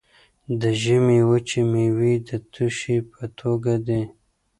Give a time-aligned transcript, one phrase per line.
[0.61, 4.01] د ژمي وچې میوې د توشې په توګه دي.